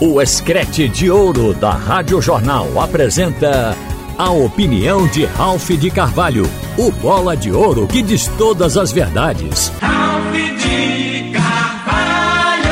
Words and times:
O 0.00 0.22
Escrete 0.22 0.88
de 0.88 1.10
Ouro 1.10 1.52
da 1.52 1.72
Rádio 1.72 2.22
Jornal 2.22 2.80
apresenta 2.80 3.76
a 4.16 4.30
opinião 4.30 5.08
de 5.08 5.24
Ralph 5.24 5.70
de 5.70 5.90
Carvalho, 5.90 6.44
o 6.78 6.92
bola 6.92 7.36
de 7.36 7.50
ouro 7.50 7.88
que 7.88 8.00
diz 8.00 8.28
todas 8.38 8.76
as 8.76 8.92
verdades. 8.92 9.70
Ralph 9.80 10.32
de 10.32 11.32
Carvalho! 11.32 12.68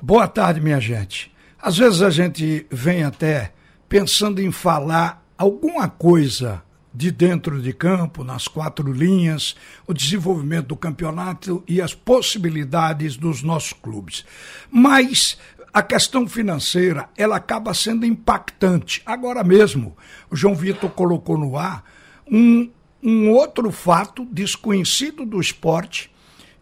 Boa 0.00 0.28
tarde, 0.28 0.60
minha 0.60 0.78
gente. 0.78 1.32
Às 1.60 1.78
vezes 1.78 2.00
a 2.00 2.10
gente 2.10 2.64
vem 2.70 3.02
até 3.02 3.52
pensando 3.88 4.40
em 4.40 4.52
falar 4.52 5.26
alguma 5.36 5.88
coisa 5.88 6.62
de 6.96 7.10
dentro 7.10 7.60
de 7.60 7.74
campo, 7.74 8.24
nas 8.24 8.48
quatro 8.48 8.90
linhas, 8.90 9.54
o 9.86 9.92
desenvolvimento 9.92 10.68
do 10.68 10.76
campeonato 10.76 11.62
e 11.68 11.82
as 11.82 11.92
possibilidades 11.92 13.18
dos 13.18 13.42
nossos 13.42 13.74
clubes. 13.74 14.24
Mas 14.70 15.36
a 15.76 15.82
questão 15.82 16.26
financeira, 16.26 17.10
ela 17.18 17.36
acaba 17.36 17.74
sendo 17.74 18.06
impactante. 18.06 19.02
Agora 19.04 19.44
mesmo, 19.44 19.94
o 20.30 20.34
João 20.34 20.54
Vitor 20.54 20.88
colocou 20.88 21.36
no 21.36 21.58
ar 21.58 21.84
um, 22.26 22.70
um 23.02 23.28
outro 23.28 23.70
fato 23.70 24.24
desconhecido 24.32 25.26
do 25.26 25.38
esporte 25.38 26.10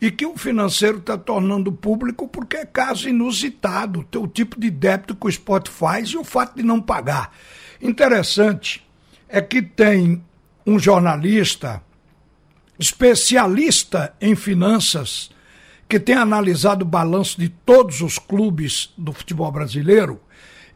e 0.00 0.10
que 0.10 0.26
o 0.26 0.36
financeiro 0.36 0.98
está 0.98 1.16
tornando 1.16 1.70
público 1.70 2.26
porque 2.26 2.56
é 2.56 2.66
caso 2.66 3.08
inusitado, 3.08 4.04
o 4.16 4.26
tipo 4.26 4.58
de 4.58 4.68
débito 4.68 5.14
que 5.14 5.26
o 5.26 5.28
esporte 5.28 5.70
faz 5.70 6.08
e 6.08 6.16
o 6.16 6.24
fato 6.24 6.56
de 6.56 6.64
não 6.64 6.80
pagar. 6.80 7.32
Interessante 7.80 8.84
é 9.28 9.40
que 9.40 9.62
tem 9.62 10.24
um 10.66 10.76
jornalista 10.76 11.80
especialista 12.76 14.12
em 14.20 14.34
finanças 14.34 15.30
que 15.94 16.00
tem 16.00 16.16
analisado 16.16 16.82
o 16.82 16.88
balanço 16.88 17.38
de 17.38 17.48
todos 17.48 18.00
os 18.00 18.18
clubes 18.18 18.92
do 18.98 19.12
futebol 19.12 19.52
brasileiro. 19.52 20.20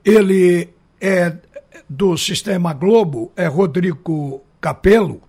Ele 0.04 0.68
é 1.00 1.36
do 1.90 2.16
Sistema 2.16 2.72
Globo, 2.72 3.32
é 3.34 3.48
Rodrigo 3.48 4.44
Capello. 4.60 5.20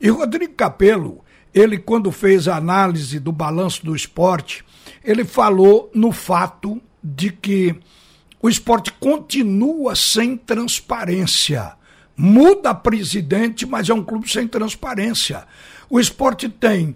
E 0.00 0.08
Rodrigo 0.10 0.54
Capello, 0.54 1.24
ele 1.52 1.76
quando 1.76 2.12
fez 2.12 2.46
a 2.46 2.54
análise 2.54 3.18
do 3.18 3.32
balanço 3.32 3.84
do 3.84 3.96
esporte, 3.96 4.64
ele 5.02 5.24
falou 5.24 5.90
no 5.92 6.12
fato 6.12 6.80
de 7.02 7.32
que 7.32 7.74
o 8.40 8.48
esporte 8.48 8.92
continua 8.92 9.96
sem 9.96 10.36
transparência. 10.36 11.72
Muda 12.16 12.72
presidente, 12.72 13.66
mas 13.66 13.88
é 13.88 13.94
um 13.94 14.04
clube 14.04 14.30
sem 14.30 14.46
transparência. 14.46 15.44
O 15.90 15.98
esporte 15.98 16.48
tem 16.48 16.94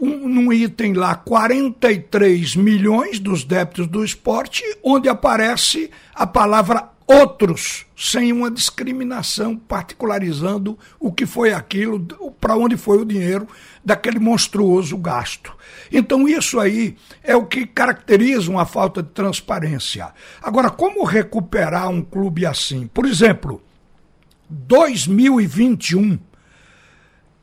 um, 0.00 0.28
num 0.28 0.52
item 0.52 0.94
lá 0.94 1.14
43 1.14 2.56
milhões 2.56 3.18
dos 3.20 3.44
débitos 3.44 3.86
do 3.86 4.04
esporte, 4.04 4.62
onde 4.82 5.08
aparece 5.08 5.90
a 6.14 6.26
palavra 6.26 6.88
outros, 7.10 7.86
sem 7.96 8.32
uma 8.32 8.48
discriminação, 8.48 9.56
particularizando 9.56 10.78
o 10.98 11.12
que 11.12 11.26
foi 11.26 11.52
aquilo, 11.52 11.98
para 12.40 12.56
onde 12.56 12.76
foi 12.76 12.98
o 12.98 13.04
dinheiro 13.04 13.48
daquele 13.84 14.20
monstruoso 14.20 14.96
gasto. 14.96 15.52
Então, 15.90 16.28
isso 16.28 16.60
aí 16.60 16.96
é 17.20 17.34
o 17.34 17.46
que 17.46 17.66
caracteriza 17.66 18.48
uma 18.48 18.64
falta 18.64 19.02
de 19.02 19.08
transparência. 19.08 20.12
Agora, 20.40 20.70
como 20.70 21.02
recuperar 21.02 21.88
um 21.88 22.00
clube 22.00 22.46
assim? 22.46 22.86
Por 22.86 23.04
exemplo, 23.04 23.60
2021, 24.48 26.16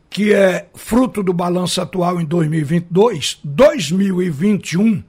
que 0.09 0.33
é 0.33 0.67
fruto 0.75 1.21
do 1.21 1.33
balanço 1.33 1.81
atual 1.81 2.19
em 2.19 2.25
2022, 2.25 3.39
2021 3.43 5.03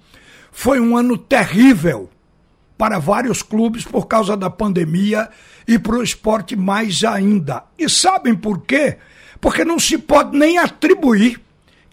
foi 0.51 0.81
um 0.81 0.97
ano 0.97 1.17
terrível 1.17 2.11
para 2.77 2.99
vários 2.99 3.43
clubes 3.43 3.85
por 3.85 4.07
causa 4.07 4.37
da 4.37 4.51
pandemia 4.51 5.29
e 5.67 5.79
para 5.79 5.97
o 5.97 6.03
esporte 6.03 6.57
mais 6.57 7.03
ainda. 7.05 7.65
E 7.79 7.89
sabem 7.89 8.35
por 8.35 8.63
quê? 8.63 8.97
Porque 9.41 9.65
não 9.65 9.79
se 9.79 9.99
pode 9.99 10.37
nem 10.37 10.59
atribuir 10.59 11.41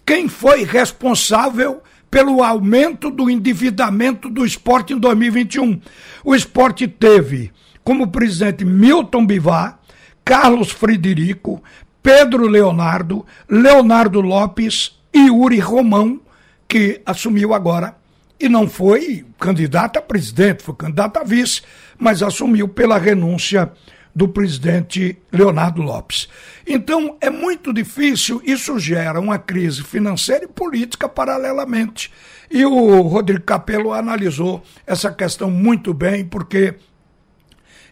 quem 0.05 0.27
foi 0.27 0.63
responsável 0.63 1.81
pelo 2.09 2.43
aumento 2.43 3.09
do 3.09 3.29
endividamento 3.29 4.29
do 4.29 4.45
esporte 4.45 4.93
em 4.93 4.97
2021. 4.97 5.81
O 6.23 6.35
esporte 6.35 6.87
teve 6.87 7.51
como 7.83 8.07
presidente 8.07 8.63
Milton 8.63 9.25
Bivar, 9.25 9.79
Carlos 10.23 10.71
Frederico, 10.71 11.61
Pedro 12.05 12.47
Leonardo, 12.47 13.25
Leonardo 13.49 14.21
Lopes 14.21 14.95
e 15.11 15.31
Uri 15.31 15.57
Romão, 15.57 16.21
que 16.67 17.01
assumiu 17.03 17.51
agora 17.51 17.95
e 18.39 18.47
não 18.47 18.69
foi 18.69 19.25
candidato 19.39 19.97
a 19.97 20.03
presidente, 20.03 20.61
foi 20.61 20.75
candidato 20.75 21.17
a 21.17 21.23
vice, 21.23 21.63
mas 21.97 22.21
assumiu 22.21 22.67
pela 22.67 22.99
renúncia 22.99 23.71
do 24.13 24.27
presidente 24.27 25.17
Leonardo 25.31 25.81
Lopes. 25.81 26.29
Então 26.67 27.17
é 27.19 27.31
muito 27.31 27.73
difícil, 27.73 28.39
isso 28.45 28.77
gera 28.77 29.19
uma 29.19 29.39
crise 29.39 29.81
financeira 29.81 30.45
e 30.45 30.47
política 30.47 31.09
paralelamente. 31.09 32.11
E 32.51 32.63
o 32.63 33.01
Rodrigo 33.01 33.43
Capello 33.43 33.91
analisou 33.91 34.61
essa 34.85 35.11
questão 35.11 35.49
muito 35.49 35.91
bem, 35.91 36.23
porque 36.23 36.75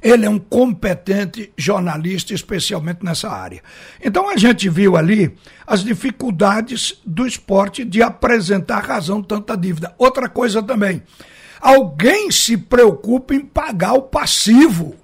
ele 0.04 0.26
é 0.26 0.30
um 0.30 0.38
competente 0.38 1.54
jornalista, 1.58 2.34
especialmente 2.34 3.06
nessa 3.06 3.30
área. 3.30 3.64
Então 4.04 4.30
a 4.30 4.36
gente 4.36 4.68
viu 4.68 4.98
ali 4.98 5.34
as 5.66 5.84
dificuldades 5.84 7.00
do 7.06 7.26
esporte 7.26 7.86
de 7.86 8.04
apresentar 8.04 8.84
razão 8.84 9.24
tanta 9.24 9.56
dívida. 9.56 9.96
Outra 9.98 10.28
coisa 10.28 10.62
também, 10.62 11.02
alguém 11.62 12.30
se 12.30 12.58
preocupa 12.58 13.34
em 13.34 13.40
pagar 13.40 13.94
o 13.94 14.02
passivo. 14.02 14.96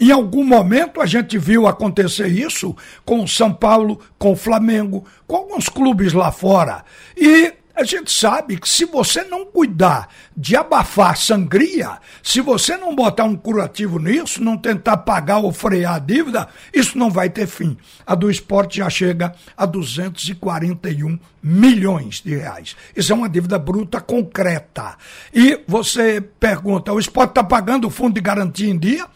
Em 0.00 0.10
algum 0.10 0.44
momento 0.44 1.00
a 1.00 1.06
gente 1.06 1.38
viu 1.38 1.66
acontecer 1.66 2.28
isso 2.28 2.74
com 3.04 3.22
o 3.22 3.28
São 3.28 3.52
Paulo, 3.52 4.00
com 4.18 4.32
o 4.32 4.36
Flamengo, 4.36 5.04
com 5.26 5.36
alguns 5.36 5.68
clubes 5.68 6.12
lá 6.12 6.32
fora. 6.32 6.84
E 7.16 7.52
a 7.78 7.84
gente 7.84 8.10
sabe 8.10 8.58
que 8.58 8.68
se 8.68 8.84
você 8.84 9.22
não 9.22 9.46
cuidar 9.46 10.08
de 10.36 10.56
abafar 10.56 11.16
sangria, 11.16 11.98
se 12.24 12.40
você 12.40 12.76
não 12.76 12.92
botar 12.92 13.22
um 13.22 13.36
curativo 13.36 14.00
nisso, 14.00 14.42
não 14.42 14.58
tentar 14.58 14.96
pagar 14.96 15.38
ou 15.38 15.52
frear 15.52 15.94
a 15.94 15.98
dívida, 16.00 16.48
isso 16.74 16.98
não 16.98 17.08
vai 17.08 17.30
ter 17.30 17.46
fim. 17.46 17.78
A 18.04 18.16
do 18.16 18.28
esporte 18.28 18.78
já 18.78 18.90
chega 18.90 19.32
a 19.56 19.64
241 19.64 21.20
milhões 21.40 22.20
de 22.20 22.34
reais. 22.34 22.74
Isso 22.96 23.12
é 23.12 23.14
uma 23.14 23.28
dívida 23.28 23.60
bruta 23.60 24.00
concreta. 24.00 24.96
E 25.32 25.62
você 25.64 26.20
pergunta: 26.20 26.92
o 26.92 26.98
esporte 26.98 27.30
está 27.30 27.44
pagando 27.44 27.86
o 27.86 27.90
fundo 27.90 28.14
de 28.14 28.20
garantia 28.20 28.68
em 28.68 28.76
dia? 28.76 29.06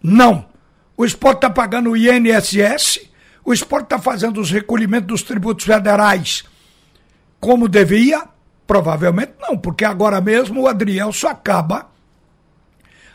Não. 0.00 0.46
O 0.96 1.04
esporte 1.04 1.38
está 1.38 1.50
pagando 1.50 1.90
o 1.90 1.96
INSS? 1.96 3.10
O 3.44 3.52
esporte 3.52 3.86
está 3.86 3.98
fazendo 3.98 4.40
os 4.40 4.52
recolhimentos 4.52 5.08
dos 5.08 5.22
tributos 5.22 5.64
federais 5.64 6.44
como 7.42 7.66
devia? 7.66 8.22
Provavelmente 8.68 9.32
não, 9.40 9.58
porque 9.58 9.84
agora 9.84 10.20
mesmo 10.20 10.62
o 10.62 10.68
Adriel 10.68 11.12
só 11.12 11.30
acaba 11.30 11.90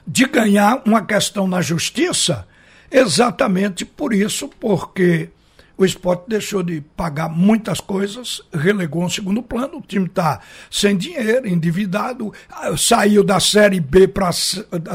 de 0.06 0.26
ganhar 0.26 0.82
uma 0.86 1.02
questão 1.06 1.48
na 1.48 1.62
justiça 1.62 2.46
exatamente 2.92 3.86
por 3.86 4.14
isso, 4.14 4.50
porque 4.60 5.30
o 5.78 5.86
esporte 5.86 6.26
deixou 6.28 6.62
de 6.62 6.82
pagar 6.82 7.30
muitas 7.30 7.80
coisas, 7.80 8.42
relegou 8.54 9.06
um 9.06 9.10
segundo 9.10 9.42
plano, 9.42 9.78
o 9.78 9.82
time 9.82 10.08
está 10.08 10.42
sem 10.70 10.98
dinheiro, 10.98 11.48
endividado, 11.48 12.34
saiu 12.78 13.24
da 13.24 13.40
série 13.40 13.80
B 13.80 14.09
para 14.09 14.32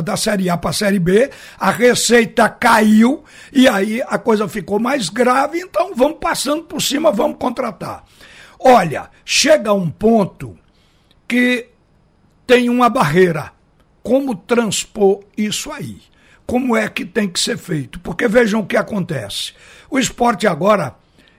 da 0.02 0.14
série 0.14 0.50
A 0.50 0.58
para 0.58 0.70
a 0.70 0.74
série 0.74 0.98
B, 0.98 1.30
a 1.58 1.70
receita 1.70 2.50
caiu 2.50 3.24
e 3.50 3.66
aí 3.66 4.02
a 4.06 4.18
coisa 4.18 4.46
ficou 4.46 4.78
mais 4.78 5.08
grave, 5.08 5.58
então 5.58 5.94
vamos 5.94 6.18
passando 6.20 6.64
por 6.64 6.82
cima, 6.82 7.10
vamos 7.10 7.38
contratar. 7.38 8.04
Olha, 8.64 9.10
chega 9.24 9.72
um 9.72 9.90
ponto 9.90 10.56
que 11.26 11.68
tem 12.46 12.68
uma 12.68 12.88
barreira. 12.88 13.52
Como 14.02 14.36
transpor 14.36 15.24
isso 15.36 15.70
aí? 15.72 16.00
Como 16.46 16.76
é 16.76 16.88
que 16.88 17.04
tem 17.04 17.28
que 17.28 17.40
ser 17.40 17.56
feito? 17.56 17.98
Porque 18.00 18.28
vejam 18.28 18.60
o 18.60 18.66
que 18.66 18.76
acontece. 18.76 19.52
O 19.90 19.98
esporte 19.98 20.46
agora, 20.46 20.94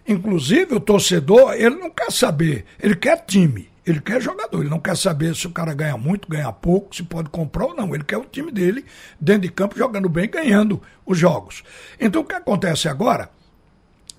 inclusive 0.08 0.76
o 0.76 0.80
torcedor, 0.80 1.54
ele 1.54 1.76
não 1.76 1.90
quer 1.90 2.12
saber, 2.12 2.66
ele 2.82 2.96
quer 2.96 3.26
time. 3.26 3.72
Ele 3.86 4.00
quer 4.00 4.22
jogador, 4.22 4.62
ele 4.62 4.70
não 4.70 4.80
quer 4.80 4.96
saber 4.96 5.36
se 5.36 5.46
o 5.46 5.52
cara 5.52 5.74
ganha 5.74 5.98
muito, 5.98 6.30
ganha 6.30 6.52
pouco, 6.54 6.96
se 6.96 7.04
pode 7.04 7.30
comprar 7.30 7.66
ou 7.66 7.76
não. 7.76 7.94
Ele 7.94 8.04
quer 8.04 8.18
o 8.18 8.24
time 8.24 8.50
dele 8.50 8.86
dentro 9.20 9.42
de 9.42 9.50
campo 9.50 9.78
jogando 9.78 10.08
bem, 10.08 10.30
ganhando 10.30 10.82
os 11.06 11.18
jogos. 11.18 11.64
Então 12.00 12.22
o 12.22 12.26
que 12.26 12.34
acontece 12.34 12.88
agora 12.88 13.30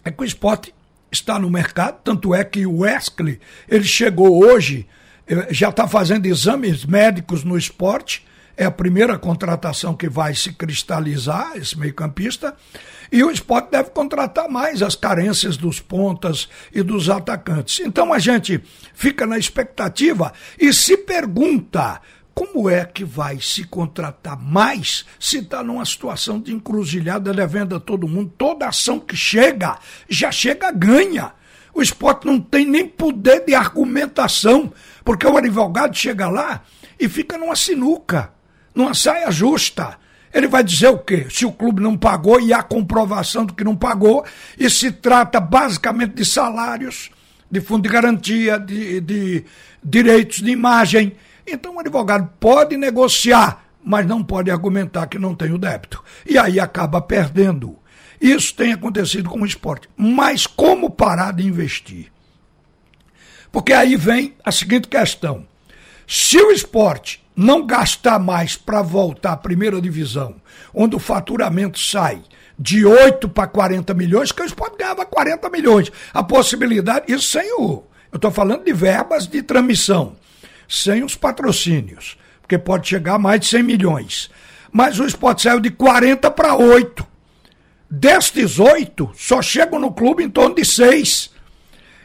é 0.05 0.11
que 0.11 0.23
o 0.23 0.25
esporte 0.25 0.75
está 1.15 1.39
no 1.39 1.49
mercado, 1.49 1.99
tanto 2.05 2.35
é 2.35 2.45
que 2.45 2.67
o 2.67 2.81
Wesley, 2.81 3.41
ele 3.69 3.85
chegou 3.85 4.45
hoje, 4.45 4.87
eh, 5.27 5.49
já 5.51 5.71
está 5.71 5.89
fazendo 5.89 6.27
exames 6.27 6.85
médicos 6.85 7.45
no 7.45 7.57
esporte, 7.57 8.27
é 8.57 8.65
a 8.65 8.71
primeira 8.71 9.19
contratação 9.19 9.95
que 9.95 10.09
vai 10.09 10.35
se 10.35 10.53
cristalizar, 10.53 11.53
esse 11.57 11.79
meio-campista, 11.79 12.55
e 13.11 13.23
o 13.23 13.31
esporte 13.31 13.71
deve 13.71 13.91
contratar 13.91 14.49
mais 14.49 14.83
as 14.83 14.95
carências 14.95 15.57
dos 15.57 15.81
pontas 15.81 16.49
e 16.73 16.83
dos 16.83 17.09
atacantes. 17.09 17.81
Então 17.85 18.13
a 18.13 18.19
gente 18.19 18.63
fica 18.93 19.27
na 19.27 19.39
expectativa 19.39 20.33
e 20.59 20.73
se 20.73 20.97
pergunta 20.97 22.01
como 22.35 22.69
é 22.69 22.85
que 22.85 23.05
vai 23.05 23.39
se 23.41 23.63
contratar 23.65 24.37
mais 24.37 25.07
se 25.21 25.39
está 25.39 25.63
numa 25.63 25.85
situação 25.85 26.41
de 26.41 26.53
encruzilhada, 26.53 27.33
devendo 27.33 27.77
a 27.77 27.81
todo 27.81 28.09
mundo? 28.09 28.33
Toda 28.37 28.67
ação 28.67 28.99
que 28.99 29.17
chega, 29.17 29.79
já 30.09 30.33
chega 30.33 30.73
ganha. 30.73 31.33
O 31.73 31.81
esporte 31.81 32.27
não 32.27 32.41
tem 32.41 32.67
nem 32.67 32.89
poder 32.89 33.45
de 33.45 33.55
argumentação, 33.55 34.73
porque 35.05 35.27
o 35.27 35.37
advogado 35.37 35.97
chega 35.97 36.29
lá 36.29 36.63
e 36.99 37.09
fica 37.09 37.39
numa 37.39 37.57
sinuca, 37.57 38.33
numa 38.75 38.95
saia 38.95 39.31
justa. 39.31 39.99
Ele 40.33 40.49
vai 40.49 40.65
dizer 40.65 40.89
o 40.89 40.99
quê? 40.99 41.27
Se 41.31 41.47
o 41.47 41.53
clube 41.53 41.81
não 41.81 41.97
pagou 41.97 42.41
e 42.41 42.53
há 42.53 42.63
comprovação 42.63 43.47
do 43.47 43.55
que 43.55 43.63
não 43.63 43.77
pagou, 43.77 44.25
e 44.59 44.69
se 44.69 44.91
trata 44.91 45.39
basicamente 45.39 46.15
de 46.15 46.25
salários, 46.25 47.11
de 47.49 47.61
fundo 47.61 47.83
de 47.83 47.89
garantia, 47.89 48.59
de, 48.59 49.01
de 49.01 49.45
direitos 49.83 50.41
de 50.41 50.51
imagem. 50.51 51.13
Então 51.47 51.77
o 51.77 51.81
advogado 51.81 52.29
pode 52.41 52.77
negociar, 52.77 53.65
mas 53.83 54.07
não 54.07 54.23
pode 54.23 54.51
argumentar 54.51 55.07
que 55.07 55.19
não 55.19 55.35
tem 55.35 55.53
o 55.53 55.59
débito. 55.59 56.03
E 56.27 56.39
aí 56.39 56.59
acaba 56.59 57.01
perdendo. 57.01 57.79
Isso 58.21 58.55
tem 58.55 58.73
acontecido 58.73 59.29
com 59.29 59.41
o 59.41 59.47
esporte. 59.47 59.89
Mas 59.97 60.47
como 60.47 60.91
parar 60.91 61.33
de 61.33 61.47
investir? 61.47 62.11
Porque 63.53 63.73
aí 63.73 63.97
vem 63.97 64.35
a 64.45 64.51
seguinte 64.51 64.89
questão: 64.89 65.47
se 66.07 66.39
o 66.39 66.51
esporte 66.51 67.25
não 67.37 67.67
gastar 67.67 68.19
mais 68.19 68.57
para 68.57 68.83
voltar 68.83 69.33
à 69.33 69.37
primeira 69.37 69.81
divisão, 69.81 70.37
onde 70.73 70.97
o 70.97 71.01
faturamento 71.01 71.79
sai 71.79 72.23
de 72.59 72.87
8 72.87 73.29
para 73.29 73.49
40 73.49 73.93
milhões, 73.95 74.33
que 74.33 74.43
o 74.43 74.45
esporte 74.45 74.79
ganhava 74.79 75.05
40 75.05 75.51
milhões. 75.51 75.91
A 76.13 76.23
possibilidade, 76.23 77.13
isso 77.13 77.29
sem 77.29 77.53
o. 77.55 77.83
Eu 78.13 78.17
estou 78.17 78.31
falando 78.31 78.65
de 78.65 78.73
verbas 78.73 79.27
de 79.27 79.43
transmissão, 79.43 80.15
sem 80.69 81.03
os 81.03 81.15
patrocínios, 81.15 82.17
porque 82.41 82.59
pode 82.59 82.89
chegar 82.89 83.15
a 83.15 83.19
mais 83.19 83.41
de 83.41 83.47
100 83.47 83.63
milhões. 83.63 84.31
Mas 84.73 84.99
o 84.99 85.07
esporte 85.07 85.43
saiu 85.43 85.61
de 85.61 85.71
40 85.71 86.31
para 86.31 86.55
8. 86.55 87.07
Destes 87.91 88.59
8, 88.59 89.13
só 89.15 89.41
chegam 89.41 89.79
no 89.79 89.93
clube 89.93 90.25
em 90.25 90.31
torno 90.31 90.55
de 90.55 90.65
6. 90.65 91.31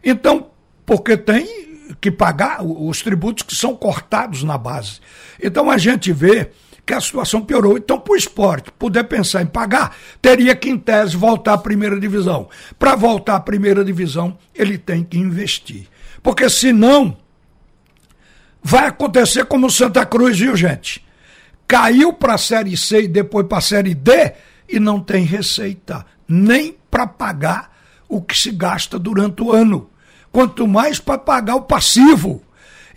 Então, 0.03 0.51
porque 0.85 1.17
tem 1.17 1.69
que 1.99 2.11
pagar 2.11 2.63
os 2.63 3.01
tributos 3.01 3.43
que 3.43 3.55
são 3.55 3.75
cortados 3.75 4.43
na 4.43 4.57
base. 4.57 4.99
Então 5.41 5.69
a 5.69 5.77
gente 5.77 6.11
vê 6.11 6.51
que 6.89 6.93
a 6.93 7.01
situação 7.01 7.41
piorou. 7.41 7.77
Então, 7.77 7.99
para 7.99 8.13
o 8.13 8.17
esporte 8.17 8.71
puder 8.71 9.03
pensar 9.03 9.43
em 9.43 9.45
pagar, 9.45 9.95
teria 10.19 10.55
que, 10.55 10.69
em 10.69 10.77
tese, 10.77 11.15
voltar 11.15 11.53
à 11.53 11.57
primeira 11.57 11.99
divisão. 11.99 12.49
Para 12.79 12.95
voltar 12.95 13.35
à 13.35 13.39
primeira 13.39 13.85
divisão, 13.85 14.35
ele 14.55 14.75
tem 14.75 15.03
que 15.03 15.19
investir. 15.19 15.87
Porque 16.23 16.49
senão, 16.49 17.15
vai 18.61 18.87
acontecer 18.87 19.45
como 19.45 19.69
Santa 19.69 20.05
Cruz, 20.05 20.39
viu, 20.39 20.55
gente? 20.55 21.05
Caiu 21.67 22.13
para 22.13 22.33
a 22.33 22.37
Série 22.37 22.75
C 22.75 23.03
e 23.03 23.07
depois 23.07 23.47
para 23.47 23.59
a 23.59 23.61
Série 23.61 23.93
D 23.93 24.33
e 24.67 24.79
não 24.79 24.99
tem 24.99 25.23
receita, 25.23 26.05
nem 26.27 26.77
para 26.89 27.07
pagar 27.07 27.71
o 28.07 28.21
que 28.21 28.37
se 28.37 28.51
gasta 28.51 28.97
durante 28.97 29.41
o 29.41 29.51
ano 29.51 29.89
quanto 30.31 30.67
mais 30.67 30.99
para 30.99 31.17
pagar 31.17 31.55
o 31.55 31.61
passivo. 31.61 32.41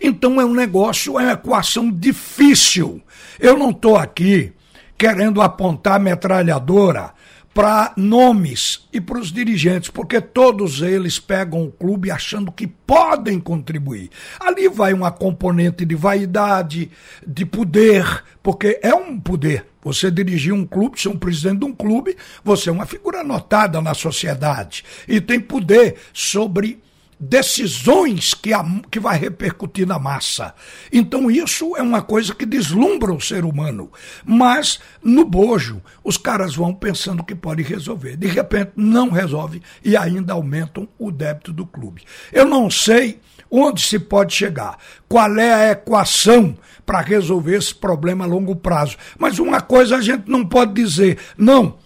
Então 0.01 0.39
é 0.39 0.45
um 0.45 0.53
negócio, 0.53 1.19
é 1.19 1.23
uma 1.23 1.33
equação 1.33 1.91
difícil. 1.91 3.01
Eu 3.39 3.57
não 3.57 3.69
estou 3.69 3.97
aqui 3.97 4.51
querendo 4.97 5.41
apontar 5.41 5.99
metralhadora 5.99 7.13
para 7.53 7.93
nomes 7.95 8.87
e 8.91 8.99
para 8.99 9.19
os 9.19 9.31
dirigentes, 9.31 9.89
porque 9.89 10.19
todos 10.19 10.81
eles 10.81 11.19
pegam 11.19 11.63
o 11.63 11.71
clube 11.71 12.09
achando 12.09 12.51
que 12.51 12.65
podem 12.65 13.39
contribuir. 13.39 14.09
Ali 14.39 14.67
vai 14.67 14.93
uma 14.93 15.11
componente 15.11 15.85
de 15.85 15.95
vaidade, 15.95 16.89
de 17.25 17.45
poder, 17.45 18.23
porque 18.41 18.79
é 18.81 18.93
um 18.93 19.19
poder. 19.19 19.65
Você 19.83 20.09
dirigir 20.09 20.53
um 20.53 20.65
clube, 20.65 20.99
ser 20.99 21.09
um 21.09 21.17
presidente 21.17 21.59
de 21.59 21.65
um 21.65 21.73
clube, 21.73 22.15
você 22.43 22.69
é 22.69 22.71
uma 22.71 22.85
figura 22.85 23.23
notada 23.23 23.81
na 23.81 23.93
sociedade 23.93 24.83
e 25.07 25.19
tem 25.19 25.39
poder 25.39 25.95
sobre 26.13 26.82
decisões 27.23 28.33
que, 28.33 28.53
a, 28.53 28.63
que 28.91 28.99
vai 28.99 29.17
repercutir 29.17 29.87
na 29.87 29.97
massa. 29.97 30.53
Então 30.91 31.31
isso 31.31 31.75
é 31.77 31.81
uma 31.81 32.01
coisa 32.01 32.35
que 32.35 32.45
deslumbra 32.45 33.13
o 33.13 33.21
ser 33.21 33.45
humano. 33.45 33.91
Mas 34.25 34.79
no 35.01 35.23
bojo, 35.23 35.81
os 36.03 36.17
caras 36.17 36.55
vão 36.55 36.73
pensando 36.73 37.23
que 37.23 37.33
pode 37.33 37.63
resolver. 37.63 38.17
De 38.17 38.27
repente 38.27 38.71
não 38.75 39.09
resolve 39.09 39.61
e 39.83 39.95
ainda 39.95 40.33
aumentam 40.33 40.87
o 40.99 41.11
débito 41.11 41.53
do 41.53 41.65
clube. 41.65 42.03
Eu 42.31 42.45
não 42.45 42.69
sei 42.69 43.19
onde 43.49 43.81
se 43.81 43.99
pode 43.99 44.33
chegar, 44.33 44.79
qual 45.07 45.37
é 45.37 45.53
a 45.53 45.71
equação 45.71 46.57
para 46.85 47.01
resolver 47.01 47.55
esse 47.55 47.73
problema 47.73 48.25
a 48.25 48.27
longo 48.27 48.55
prazo. 48.55 48.97
Mas 49.17 49.37
uma 49.37 49.61
coisa 49.61 49.97
a 49.97 50.01
gente 50.01 50.27
não 50.27 50.43
pode 50.43 50.73
dizer, 50.73 51.19
não, 51.37 51.77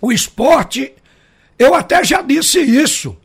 o 0.00 0.10
esporte, 0.10 0.94
eu 1.58 1.74
até 1.74 2.02
já 2.02 2.22
disse 2.22 2.58
isso 2.58 3.16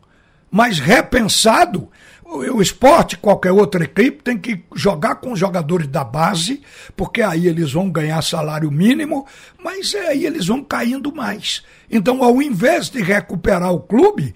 mas 0.54 0.78
repensado. 0.78 1.90
O 2.24 2.62
esporte, 2.62 3.18
qualquer 3.18 3.50
outra 3.50 3.82
equipe, 3.82 4.22
tem 4.22 4.38
que 4.38 4.62
jogar 4.72 5.16
com 5.16 5.32
os 5.32 5.38
jogadores 5.38 5.88
da 5.88 6.04
base, 6.04 6.62
porque 6.96 7.22
aí 7.22 7.48
eles 7.48 7.72
vão 7.72 7.90
ganhar 7.90 8.22
salário 8.22 8.70
mínimo, 8.70 9.26
mas 9.62 9.94
aí 9.96 10.24
eles 10.24 10.46
vão 10.46 10.62
caindo 10.62 11.12
mais. 11.12 11.64
Então, 11.90 12.22
ao 12.22 12.40
invés 12.40 12.88
de 12.88 13.02
recuperar 13.02 13.72
o 13.72 13.80
clube, 13.80 14.32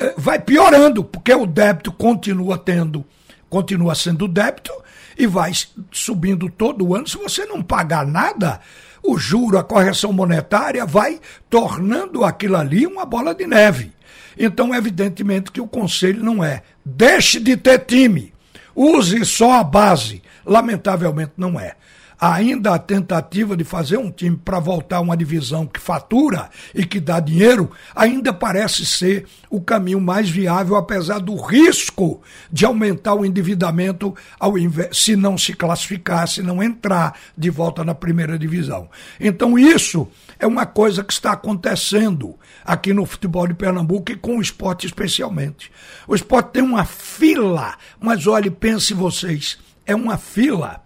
eh, 0.00 0.14
vai 0.16 0.38
piorando, 0.38 1.02
porque 1.02 1.32
o 1.32 1.46
débito 1.46 1.90
continua 1.90 2.58
tendo, 2.58 3.02
continua 3.48 3.94
sendo 3.94 4.28
débito 4.28 4.72
e 5.18 5.26
vai 5.26 5.52
subindo 5.90 6.50
todo 6.50 6.94
ano. 6.94 7.08
Se 7.08 7.16
você 7.16 7.46
não 7.46 7.62
pagar 7.62 8.06
nada, 8.06 8.60
o 9.02 9.18
juro, 9.18 9.58
a 9.58 9.64
correção 9.64 10.12
monetária 10.12 10.84
vai 10.84 11.18
tornando 11.48 12.24
aquilo 12.24 12.56
ali 12.56 12.86
uma 12.86 13.06
bola 13.06 13.34
de 13.34 13.46
neve. 13.46 13.90
Então, 14.38 14.74
evidentemente 14.74 15.52
que 15.52 15.60
o 15.60 15.68
conselho 15.68 16.22
não 16.22 16.42
é 16.42 16.62
deixe 16.84 17.38
de 17.38 17.56
ter 17.56 17.80
time, 17.80 18.32
use 18.74 19.24
só 19.24 19.60
a 19.60 19.64
base. 19.64 20.22
Lamentavelmente 20.44 21.32
não 21.36 21.58
é. 21.58 21.76
Ainda 22.20 22.72
a 22.72 22.78
tentativa 22.78 23.56
de 23.56 23.64
fazer 23.64 23.96
um 23.96 24.08
time 24.08 24.36
para 24.36 24.60
voltar 24.60 24.98
a 24.98 25.00
uma 25.00 25.16
divisão 25.16 25.66
que 25.66 25.80
fatura 25.80 26.50
e 26.72 26.86
que 26.86 27.00
dá 27.00 27.18
dinheiro 27.18 27.72
ainda 27.96 28.32
parece 28.32 28.86
ser 28.86 29.26
o 29.50 29.60
caminho 29.60 30.00
mais 30.00 30.30
viável, 30.30 30.76
apesar 30.76 31.18
do 31.18 31.34
risco 31.34 32.22
de 32.48 32.64
aumentar 32.64 33.14
o 33.14 33.26
endividamento 33.26 34.14
ao 34.38 34.56
invés, 34.56 34.96
se 34.98 35.16
não 35.16 35.36
se 35.36 35.52
classificar, 35.52 36.28
se 36.28 36.42
não 36.42 36.62
entrar 36.62 37.18
de 37.36 37.50
volta 37.50 37.82
na 37.82 37.92
primeira 37.92 38.38
divisão. 38.38 38.88
Então, 39.18 39.58
isso 39.58 40.06
é 40.42 40.46
uma 40.46 40.66
coisa 40.66 41.04
que 41.04 41.12
está 41.12 41.30
acontecendo 41.30 42.36
aqui 42.64 42.92
no 42.92 43.06
futebol 43.06 43.46
de 43.46 43.54
Pernambuco 43.54 44.10
e 44.10 44.16
com 44.16 44.38
o 44.38 44.42
esporte 44.42 44.86
especialmente. 44.86 45.70
O 46.04 46.16
esporte 46.16 46.50
tem 46.50 46.62
uma 46.64 46.84
fila, 46.84 47.78
mas 48.00 48.26
olhe, 48.26 48.50
pense 48.50 48.92
vocês, 48.92 49.56
é 49.86 49.94
uma 49.94 50.18
fila 50.18 50.82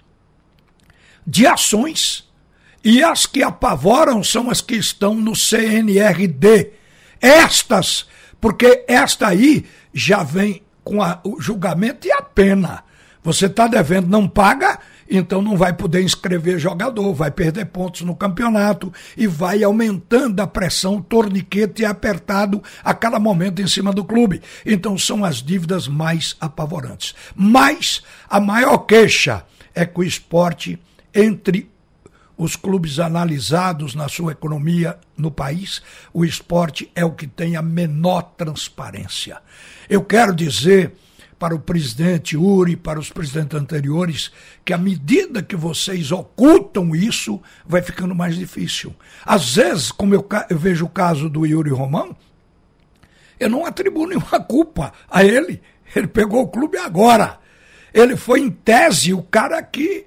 de 1.26 1.46
ações. 1.46 2.30
E 2.84 3.02
as 3.02 3.24
que 3.24 3.42
apavoram 3.42 4.22
são 4.22 4.50
as 4.50 4.60
que 4.60 4.76
estão 4.76 5.14
no 5.14 5.34
CNRD. 5.34 6.72
Estas, 7.18 8.06
porque 8.38 8.84
esta 8.86 9.28
aí 9.28 9.64
já 9.92 10.22
vem 10.22 10.62
com 10.84 11.02
a, 11.02 11.18
o 11.24 11.40
julgamento 11.40 12.06
e 12.06 12.12
a 12.12 12.20
pena. 12.20 12.84
Você 13.24 13.46
está 13.46 13.66
devendo, 13.66 14.06
não 14.06 14.28
paga, 14.28 14.78
então 15.10 15.40
não 15.40 15.56
vai 15.56 15.72
poder 15.72 16.02
inscrever 16.02 16.58
jogador, 16.58 17.14
vai 17.14 17.30
perder 17.30 17.66
pontos 17.66 18.02
no 18.02 18.14
campeonato 18.14 18.92
e 19.16 19.26
vai 19.26 19.62
aumentando 19.62 20.40
a 20.40 20.46
pressão, 20.46 20.96
o 20.96 21.02
torniquete 21.02 21.84
é 21.84 21.86
apertado 21.86 22.62
a 22.82 22.92
cada 22.92 23.18
momento 23.18 23.62
em 23.62 23.66
cima 23.66 23.92
do 23.92 24.04
clube. 24.04 24.42
Então 24.64 24.98
são 24.98 25.24
as 25.24 25.36
dívidas 25.42 25.88
mais 25.88 26.36
apavorantes. 26.40 27.14
Mas 27.34 28.02
a 28.28 28.40
maior 28.40 28.78
queixa 28.78 29.44
é 29.74 29.84
que 29.84 30.00
o 30.00 30.04
esporte, 30.04 30.78
entre 31.14 31.70
os 32.36 32.54
clubes 32.54 32.98
analisados 32.98 33.94
na 33.94 34.08
sua 34.08 34.32
economia 34.32 34.98
no 35.16 35.30
país, 35.30 35.82
o 36.12 36.24
esporte 36.24 36.90
é 36.94 37.04
o 37.04 37.12
que 37.12 37.26
tem 37.26 37.56
a 37.56 37.62
menor 37.62 38.22
transparência. 38.36 39.38
Eu 39.88 40.04
quero 40.04 40.34
dizer 40.34 40.92
para 41.38 41.54
o 41.54 41.58
presidente 41.58 42.36
Uri, 42.36 42.76
para 42.76 42.98
os 42.98 43.10
presidentes 43.10 43.58
anteriores, 43.58 44.32
que 44.64 44.72
à 44.72 44.78
medida 44.78 45.42
que 45.42 45.56
vocês 45.56 46.10
ocultam 46.10 46.94
isso, 46.94 47.40
vai 47.66 47.82
ficando 47.82 48.14
mais 48.14 48.36
difícil. 48.36 48.94
Às 49.24 49.54
vezes, 49.54 49.92
como 49.92 50.14
eu, 50.14 50.26
eu 50.48 50.58
vejo 50.58 50.86
o 50.86 50.90
caso 50.90 51.28
do 51.28 51.44
Yuri 51.44 51.70
Romão, 51.70 52.16
eu 53.38 53.50
não 53.50 53.66
atribuo 53.66 54.06
nenhuma 54.06 54.40
culpa 54.40 54.92
a 55.10 55.22
ele. 55.22 55.60
Ele 55.94 56.06
pegou 56.06 56.42
o 56.42 56.48
clube 56.48 56.78
agora. 56.78 57.38
Ele 57.92 58.16
foi, 58.16 58.40
em 58.40 58.50
tese, 58.50 59.12
o 59.12 59.22
cara 59.22 59.62
que 59.62 60.06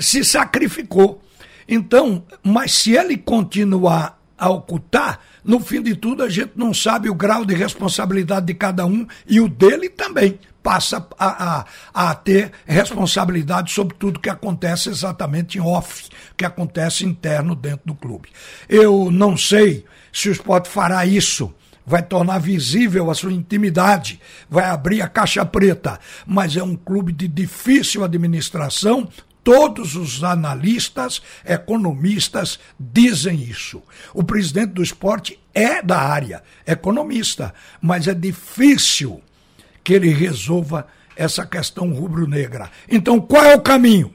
se 0.00 0.24
sacrificou. 0.24 1.22
Então, 1.68 2.24
mas 2.42 2.72
se 2.72 2.96
ele 2.96 3.16
continuar 3.16 4.20
a 4.36 4.50
ocultar, 4.50 5.20
no 5.44 5.60
fim 5.60 5.80
de 5.80 5.94
tudo 5.94 6.22
a 6.22 6.28
gente 6.28 6.52
não 6.56 6.74
sabe 6.74 7.08
o 7.08 7.14
grau 7.14 7.44
de 7.44 7.54
responsabilidade 7.54 8.46
de 8.46 8.54
cada 8.54 8.84
um 8.84 9.06
e 9.26 9.40
o 9.40 9.48
dele 9.48 9.88
também 9.88 10.38
passa 10.64 11.06
a, 11.18 11.58
a, 11.58 11.64
a, 11.92 12.14
ter 12.14 12.50
responsabilidade 12.64 13.70
sobre 13.70 13.94
tudo 13.98 14.18
que 14.18 14.30
acontece 14.30 14.88
exatamente 14.88 15.58
em 15.58 15.60
off, 15.60 16.08
que 16.34 16.44
acontece 16.46 17.04
interno 17.04 17.54
dentro 17.54 17.82
do 17.84 17.94
clube. 17.94 18.30
Eu 18.66 19.10
não 19.10 19.36
sei 19.36 19.84
se 20.10 20.30
o 20.30 20.32
esporte 20.32 20.70
fará 20.70 21.04
isso 21.04 21.54
vai 21.86 22.02
tornar 22.02 22.38
visível 22.38 23.10
a 23.10 23.14
sua 23.14 23.30
intimidade, 23.30 24.18
vai 24.48 24.64
abrir 24.64 25.02
a 25.02 25.08
caixa 25.08 25.44
preta, 25.44 26.00
mas 26.26 26.56
é 26.56 26.62
um 26.62 26.74
clube 26.74 27.12
de 27.12 27.28
difícil 27.28 28.02
administração. 28.02 29.06
Todos 29.42 29.94
os 29.94 30.24
analistas, 30.24 31.20
economistas 31.44 32.58
dizem 32.80 33.42
isso. 33.42 33.82
O 34.14 34.24
presidente 34.24 34.72
do 34.72 34.82
esporte 34.82 35.38
é 35.52 35.82
da 35.82 35.98
área, 35.98 36.42
economista, 36.66 37.52
mas 37.82 38.08
é 38.08 38.14
difícil 38.14 39.20
que 39.84 39.92
ele 39.92 40.08
resolva 40.08 40.86
essa 41.14 41.46
questão 41.46 41.92
rubro-negra. 41.92 42.70
Então, 42.88 43.20
qual 43.20 43.44
é 43.44 43.54
o 43.54 43.60
caminho? 43.60 44.12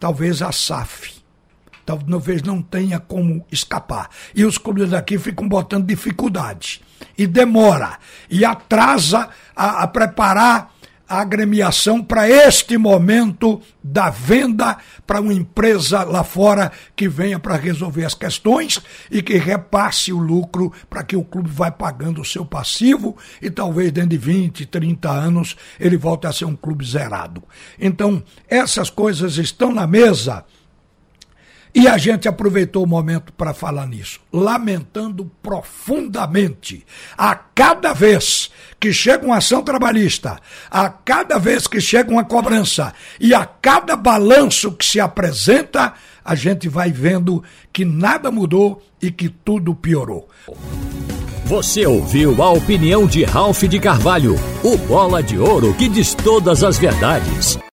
Talvez 0.00 0.42
a 0.42 0.50
SAF 0.50 1.20
talvez 1.84 2.42
não 2.42 2.62
tenha 2.62 2.98
como 3.00 3.44
escapar. 3.50 4.10
E 4.34 4.44
os 4.44 4.58
clubes 4.58 4.90
daqui 4.90 5.18
ficam 5.18 5.48
botando 5.48 5.86
dificuldade. 5.86 6.80
E 7.16 7.26
demora. 7.26 7.98
E 8.28 8.44
atrasa 8.44 9.28
a, 9.56 9.82
a 9.82 9.86
preparar 9.86 10.72
a 11.10 11.20
agremiação 11.20 12.00
para 12.00 12.30
este 12.30 12.78
momento 12.78 13.60
da 13.82 14.10
venda 14.10 14.78
para 15.04 15.20
uma 15.20 15.34
empresa 15.34 16.04
lá 16.04 16.22
fora 16.22 16.70
que 16.94 17.08
venha 17.08 17.36
para 17.40 17.56
resolver 17.56 18.04
as 18.04 18.14
questões 18.14 18.80
e 19.10 19.20
que 19.20 19.36
repasse 19.36 20.12
o 20.12 20.18
lucro 20.18 20.72
para 20.88 21.02
que 21.02 21.16
o 21.16 21.24
clube 21.24 21.50
vai 21.50 21.72
pagando 21.72 22.20
o 22.20 22.24
seu 22.24 22.44
passivo 22.44 23.16
e 23.42 23.50
talvez 23.50 23.90
dentro 23.90 24.10
de 24.10 24.18
20, 24.18 24.66
30 24.66 25.10
anos 25.10 25.56
ele 25.80 25.96
volte 25.96 26.28
a 26.28 26.32
ser 26.32 26.44
um 26.44 26.54
clube 26.54 26.86
zerado. 26.86 27.42
Então, 27.76 28.22
essas 28.48 28.88
coisas 28.88 29.36
estão 29.36 29.74
na 29.74 29.88
mesa 29.88 30.44
e 31.74 31.86
a 31.86 31.96
gente 31.96 32.28
aproveitou 32.28 32.84
o 32.84 32.88
momento 32.88 33.32
para 33.32 33.54
falar 33.54 33.86
nisso, 33.86 34.20
lamentando 34.32 35.30
profundamente 35.42 36.84
a 37.16 37.34
cada 37.34 37.92
vez 37.92 38.50
que 38.78 38.92
chega 38.92 39.24
uma 39.24 39.36
ação 39.36 39.62
trabalhista, 39.62 40.38
a 40.70 40.88
cada 40.88 41.38
vez 41.38 41.66
que 41.66 41.80
chega 41.80 42.10
uma 42.10 42.24
cobrança 42.24 42.92
e 43.20 43.34
a 43.34 43.44
cada 43.44 43.94
balanço 43.96 44.72
que 44.72 44.84
se 44.84 44.98
apresenta, 44.98 45.94
a 46.24 46.34
gente 46.34 46.68
vai 46.68 46.90
vendo 46.90 47.42
que 47.72 47.84
nada 47.84 48.30
mudou 48.30 48.82
e 49.00 49.10
que 49.10 49.28
tudo 49.28 49.74
piorou. 49.74 50.28
Você 51.44 51.84
ouviu 51.84 52.42
a 52.42 52.50
opinião 52.50 53.06
de 53.06 53.24
Ralph 53.24 53.62
de 53.64 53.80
Carvalho, 53.80 54.36
o 54.62 54.76
bola 54.76 55.22
de 55.22 55.36
ouro 55.36 55.74
que 55.74 55.88
diz 55.88 56.14
todas 56.14 56.62
as 56.62 56.78
verdades. 56.78 57.58